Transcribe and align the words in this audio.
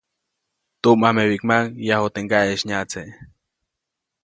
Tumʼamebiʼkmaʼuŋ 0.81 1.65
yaju 1.87 2.07
teʼ 2.13 2.23
ŋgaʼeʼis 2.25 2.61
nyaʼtse. 2.67 3.01